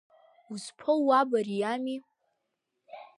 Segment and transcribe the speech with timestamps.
[0.51, 1.97] Узԥоу уаб, ари, иами.